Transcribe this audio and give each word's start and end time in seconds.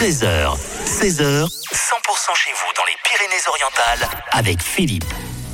13h, 0.00 0.56
16h, 0.86 1.44
100% 1.44 2.34
chez 2.34 2.52
vous 2.52 2.72
dans 2.74 2.86
les 2.86 2.96
Pyrénées-Orientales 3.04 4.08
avec 4.32 4.62
Philippe. 4.62 5.04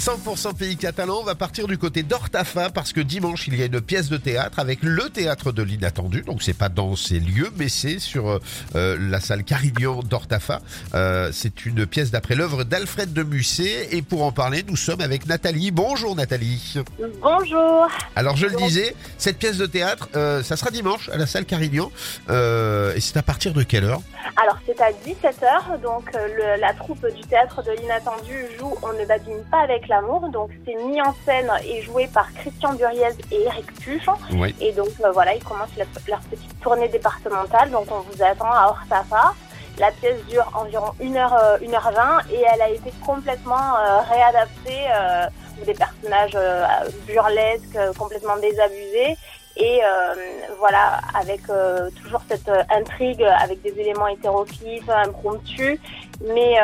100% 0.00 0.56
pays 0.56 0.78
catalan, 0.78 1.18
on 1.20 1.24
va 1.24 1.34
partir 1.34 1.66
du 1.66 1.76
côté 1.76 2.02
d'Hortafa 2.02 2.70
parce 2.70 2.94
que 2.94 3.02
dimanche 3.02 3.48
il 3.48 3.58
y 3.58 3.62
a 3.62 3.66
une 3.66 3.82
pièce 3.82 4.08
de 4.08 4.16
théâtre 4.16 4.58
avec 4.58 4.78
le 4.80 5.10
théâtre 5.10 5.52
de 5.52 5.62
l'inattendu. 5.62 6.22
Donc 6.22 6.42
c'est 6.42 6.56
pas 6.56 6.70
dans 6.70 6.96
ces 6.96 7.20
lieux, 7.20 7.50
mais 7.58 7.68
c'est 7.68 7.98
sur 7.98 8.40
euh, 8.76 8.96
la 8.98 9.20
salle 9.20 9.44
Carignan 9.44 10.02
d'Hortafa. 10.02 10.62
Euh, 10.94 11.28
c'est 11.34 11.66
une 11.66 11.84
pièce 11.84 12.10
d'après 12.10 12.34
l'œuvre 12.34 12.64
d'Alfred 12.64 13.12
de 13.12 13.22
Musset 13.22 13.88
et 13.90 14.00
pour 14.00 14.22
en 14.22 14.32
parler, 14.32 14.64
nous 14.66 14.76
sommes 14.76 15.02
avec 15.02 15.26
Nathalie. 15.26 15.70
Bonjour 15.70 16.16
Nathalie. 16.16 16.76
Bonjour. 17.20 17.86
Alors 18.16 18.38
je 18.38 18.46
le 18.46 18.56
disais, 18.56 18.96
cette 19.18 19.38
pièce 19.38 19.58
de 19.58 19.66
théâtre, 19.66 20.08
euh, 20.16 20.42
ça 20.42 20.56
sera 20.56 20.70
dimanche 20.70 21.10
à 21.10 21.18
la 21.18 21.26
salle 21.26 21.44
Carignan 21.44 21.92
euh, 22.30 22.94
et 22.94 23.00
c'est 23.00 23.18
à 23.18 23.22
partir 23.22 23.52
de 23.52 23.62
quelle 23.62 23.84
heure? 23.84 24.00
Alors 24.36 24.56
c'est 24.66 24.80
à 24.80 24.90
17h, 24.92 25.80
donc 25.82 26.10
euh, 26.14 26.28
le- 26.56 26.60
la 26.60 26.72
troupe 26.72 27.06
du 27.08 27.20
théâtre 27.22 27.62
de 27.62 27.72
l'inattendu 27.72 28.46
joue 28.58 28.74
On 28.82 28.92
ne 28.92 29.04
badine 29.04 29.42
pas 29.50 29.60
avec 29.60 29.88
l'amour, 29.88 30.28
donc 30.30 30.50
c'est 30.64 30.74
mis 30.76 31.00
en 31.02 31.14
scène 31.26 31.50
et 31.64 31.82
joué 31.82 32.06
par 32.08 32.32
Christian 32.34 32.72
Duriez 32.74 33.08
et 33.30 33.42
Eric 33.42 33.66
Puch. 33.80 34.06
Oui. 34.32 34.54
Et 34.60 34.72
donc 34.72 34.88
euh, 35.04 35.10
voilà, 35.12 35.34
ils 35.34 35.44
commencent 35.44 35.76
la- 35.76 35.84
leur 36.08 36.20
petite 36.20 36.60
tournée 36.60 36.88
départementale, 36.88 37.70
donc 37.70 37.86
on 37.90 38.00
vous 38.00 38.22
attend 38.22 38.50
à 38.50 38.68
Orsafa. 38.68 39.34
La 39.78 39.90
pièce 39.92 40.22
dure 40.26 40.50
environ 40.54 40.92
1h, 41.00 41.60
1h20 41.62 42.32
et 42.32 42.44
elle 42.52 42.60
a 42.62 42.68
été 42.68 42.92
complètement 43.04 43.76
euh, 43.78 43.98
réadaptée, 44.10 44.86
euh, 44.94 45.26
des 45.64 45.74
personnages 45.74 46.32
euh, 46.34 46.64
burlesques, 47.06 47.76
euh, 47.76 47.92
complètement 47.98 48.36
désabusés. 48.36 49.16
Et 49.56 49.80
euh, 49.84 50.14
voilà, 50.58 51.00
avec 51.14 51.40
euh, 51.50 51.90
toujours 52.02 52.22
cette 52.28 52.48
euh, 52.48 52.62
intrigue, 52.70 53.22
avec 53.22 53.60
des 53.62 53.78
éléments 53.78 54.06
hétéroclites, 54.06 54.88
impromptus, 54.88 55.78
mais 56.22 56.56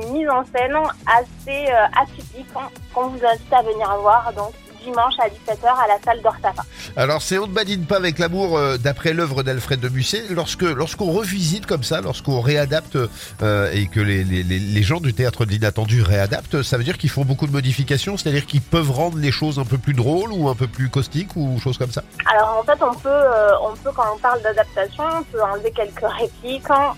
une 0.00 0.12
mise 0.12 0.28
en 0.28 0.44
scène 0.44 0.76
assez 1.06 1.66
atypique 2.00 2.46
qu'on 2.94 3.08
vous 3.08 3.24
invite 3.24 3.52
à 3.52 3.62
venir 3.62 3.96
voir. 4.00 4.32
Donc 4.34 4.52
dimanche 4.86 5.14
à 5.18 5.28
17h 5.28 5.66
à 5.66 5.88
la 5.88 5.98
salle 6.04 6.22
d'Ortafa. 6.22 6.62
Alors 6.96 7.20
c'est 7.22 7.38
On 7.38 7.46
ne 7.46 7.52
badine 7.52 7.84
pas 7.86 7.96
avec 7.96 8.18
l'amour 8.18 8.56
euh, 8.56 8.78
d'après 8.78 9.12
l'œuvre 9.12 9.42
d'Alfred 9.42 9.80
de 9.80 9.88
Musset. 9.88 10.24
Lorsque 10.30 10.62
lorsqu'on 10.62 11.10
revisite 11.12 11.66
comme 11.66 11.82
ça, 11.82 12.00
lorsqu'on 12.00 12.40
réadapte 12.40 12.96
euh, 13.42 13.70
et 13.72 13.86
que 13.88 14.00
les, 14.00 14.24
les, 14.24 14.42
les- 14.42 14.58
les 14.58 14.82
gens 14.82 15.00
du 15.00 15.12
théâtre 15.12 15.44
de 15.44 15.50
l'inattendu 15.50 16.02
réadaptent, 16.02 16.62
ça 16.62 16.76
veut 16.78 16.84
dire 16.84 16.96
qu'ils 16.98 17.10
font 17.10 17.24
beaucoup 17.24 17.46
de 17.46 17.52
modifications, 17.52 18.16
c'est-à-dire 18.16 18.46
qu'ils 18.46 18.62
peuvent 18.62 18.90
rendre 18.90 19.18
les 19.18 19.32
choses 19.32 19.58
un 19.58 19.64
peu 19.64 19.78
plus 19.78 19.92
drôles 19.94 20.32
ou 20.32 20.48
un 20.48 20.54
peu 20.54 20.66
plus 20.68 20.88
caustiques 20.88 21.34
ou 21.36 21.58
choses 21.60 21.78
comme 21.78 21.90
ça? 21.92 22.02
Alors 22.32 22.58
en 22.60 22.62
fait, 22.62 22.78
on 22.82 22.94
peut, 22.94 23.08
euh, 23.08 23.50
on 23.62 23.74
peut 23.76 23.90
quand 23.94 24.04
on 24.14 24.18
parle 24.18 24.40
d'adaptation, 24.42 25.04
on 25.20 25.22
peut 25.24 25.42
enlever 25.42 25.70
quelques 25.72 26.04
répliques 26.20 26.70
hein, 26.70 26.94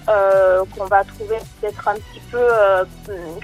qu'on 0.76 0.86
va 0.86 1.02
trouver 1.04 1.36
peut-être 1.60 1.88
un 1.88 1.94
petit 1.94 2.20
peu, 2.30 2.42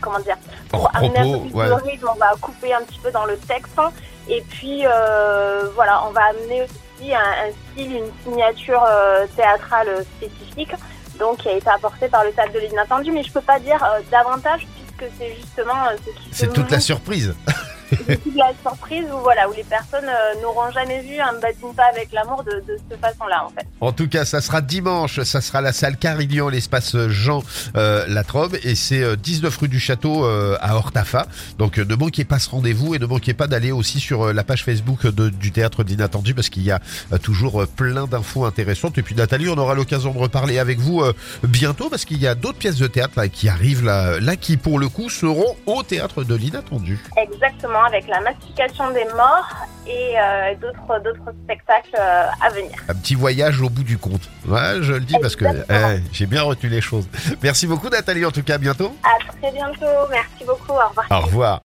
comment 0.00 0.20
dire, 0.20 0.36
pour 0.68 0.84
Hors 0.84 0.90
amener 0.94 1.18
un 1.18 1.38
peu 1.38 1.44
plus 1.46 1.54
ouais. 1.54 1.66
de 1.68 1.72
rythme, 1.72 2.08
on 2.14 2.18
va 2.18 2.32
couper 2.40 2.72
un 2.74 2.82
petit 2.82 2.98
peu 3.02 3.10
dans 3.10 3.24
le 3.24 3.36
texte. 3.38 3.72
hein. 3.78 3.90
Et 4.28 4.42
puis 4.48 4.82
euh, 4.86 5.68
voilà, 5.74 6.02
on 6.06 6.10
va 6.10 6.22
amener 6.26 6.62
aussi 6.62 7.14
un, 7.14 7.18
un 7.18 7.72
style, 7.72 7.96
une 7.96 8.10
signature 8.22 8.82
euh, 8.88 9.26
théâtrale 9.36 10.04
spécifique, 10.16 10.72
donc 11.18 11.38
qui 11.38 11.48
a 11.48 11.52
été 11.52 11.68
apportée 11.68 12.08
par 12.08 12.24
le 12.24 12.32
théâtre 12.32 12.52
de 12.52 12.60
l'inattendu. 12.60 13.12
Mais 13.12 13.22
je 13.22 13.32
peux 13.32 13.40
pas 13.40 13.58
dire 13.58 13.82
euh, 13.84 14.00
davantage 14.10 14.66
puisque 14.74 15.12
c'est 15.18 15.34
justement 15.34 15.74
ce 15.92 16.10
qui 16.10 16.28
C'est 16.32 16.52
toute 16.52 16.70
la 16.70 16.80
surprise. 16.80 17.34
c'est 18.06 18.22
toute 18.22 18.34
la 18.36 18.52
surprise 18.62 19.04
où 19.12 19.18
voilà 19.22 19.48
où 19.48 19.52
les 19.54 19.64
personnes 19.64 20.04
euh, 20.08 20.40
n'auront 20.42 20.70
jamais 20.70 21.00
vu 21.02 21.18
un 21.20 21.32
badine 21.40 21.74
pas 21.76 21.84
avec 21.92 22.12
l'amour 22.12 22.42
de, 22.44 22.52
de 22.66 22.78
cette 22.88 23.00
façon-là 23.00 23.44
en 23.44 23.48
fait. 23.50 23.66
En 23.80 23.92
tout 23.92 24.08
cas, 24.08 24.24
ça 24.24 24.40
sera 24.40 24.60
dimanche, 24.60 25.20
ça 25.22 25.40
sera 25.40 25.60
la 25.60 25.72
salle 25.72 25.96
Carignan, 25.96 26.48
l'espace 26.48 26.96
Jean 27.08 27.42
euh, 27.76 28.04
Latrobe, 28.08 28.56
et 28.62 28.74
c'est 28.74 29.02
euh, 29.02 29.16
19 29.16 29.56
rue 29.56 29.68
du 29.68 29.80
Château 29.80 30.24
euh, 30.24 30.56
à 30.60 30.76
Hortafa. 30.76 31.26
Donc 31.58 31.78
euh, 31.78 31.84
ne 31.84 31.94
manquez 31.94 32.24
pas 32.24 32.38
ce 32.38 32.50
rendez-vous 32.50 32.94
et 32.94 32.98
ne 32.98 33.06
manquez 33.06 33.34
pas 33.34 33.46
d'aller 33.46 33.72
aussi 33.72 34.00
sur 34.00 34.22
euh, 34.28 34.32
la 34.32 34.44
page 34.44 34.64
Facebook 34.64 35.06
de- 35.06 35.28
du 35.28 35.52
théâtre 35.52 35.84
d'Inattendu 35.84 36.34
parce 36.34 36.48
qu'il 36.48 36.62
y 36.62 36.70
a 36.70 36.80
euh, 37.12 37.18
toujours 37.18 37.62
euh, 37.62 37.66
plein 37.66 38.06
d'infos 38.06 38.44
intéressantes. 38.44 38.98
Et 38.98 39.02
puis 39.02 39.14
Nathalie, 39.14 39.48
on 39.48 39.58
aura 39.58 39.74
l'occasion 39.74 40.12
de 40.12 40.18
reparler 40.18 40.58
avec 40.58 40.78
vous 40.78 41.00
euh, 41.02 41.12
bientôt 41.42 41.88
parce 41.90 42.04
qu'il 42.04 42.18
y 42.20 42.26
a 42.26 42.34
d'autres 42.34 42.58
pièces 42.58 42.76
de 42.78 42.86
théâtre 42.86 43.14
là, 43.16 43.28
qui 43.28 43.48
arrivent 43.48 43.84
là, 43.84 44.18
là 44.20 44.36
qui 44.36 44.56
pour 44.56 44.78
le 44.78 44.88
coup 44.88 45.10
seront 45.10 45.56
au 45.66 45.82
théâtre 45.82 46.24
de 46.24 46.34
l'Inattendu. 46.34 46.98
Exactement 47.16 47.83
avec 47.84 48.08
la 48.08 48.20
massification 48.20 48.90
des 48.90 49.04
morts 49.16 49.48
et 49.86 50.14
euh, 50.18 50.54
d'autres 50.60 51.02
d'autres 51.02 51.32
spectacles 51.44 51.96
euh, 51.98 52.26
à 52.40 52.50
venir. 52.50 52.72
Un 52.88 52.94
petit 52.94 53.14
voyage 53.14 53.60
au 53.60 53.68
bout 53.68 53.84
du 53.84 53.98
compte. 53.98 54.28
Ouais, 54.46 54.78
je 54.80 54.94
le 54.94 55.00
dis 55.00 55.16
parce 55.20 55.36
que 55.36 55.44
eh, 55.44 56.00
j'ai 56.12 56.26
bien 56.26 56.42
retenu 56.42 56.68
les 56.70 56.80
choses. 56.80 57.08
Merci 57.42 57.66
beaucoup 57.66 57.88
Nathalie, 57.88 58.24
en 58.24 58.30
tout 58.30 58.42
cas 58.42 58.54
à 58.54 58.58
bientôt. 58.58 58.94
À 59.02 59.32
très 59.38 59.52
bientôt, 59.52 59.86
merci 60.10 60.44
beaucoup, 60.46 60.72
au 60.72 60.88
revoir. 60.88 61.06
Au 61.10 61.20
revoir. 61.20 61.60